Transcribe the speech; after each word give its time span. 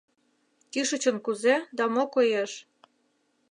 Кӱшычын 0.71 1.17
кузе 1.25 1.55
да 1.77 1.83
мо 1.93 2.03
коеш? 2.13 2.51